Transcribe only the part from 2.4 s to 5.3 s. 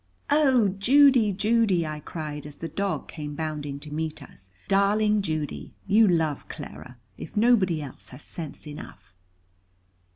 as the dog came bounding to meet us "darling